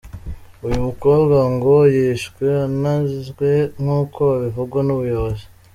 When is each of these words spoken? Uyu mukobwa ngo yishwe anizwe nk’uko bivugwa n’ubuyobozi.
Uyu 0.65 0.77
mukobwa 0.87 1.37
ngo 1.53 1.75
yishwe 1.95 2.45
anizwe 2.65 3.49
nk’uko 3.81 4.21
bivugwa 4.41 4.79
n’ubuyobozi. 4.83 5.45